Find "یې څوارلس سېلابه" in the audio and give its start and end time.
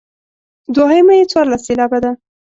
1.19-1.99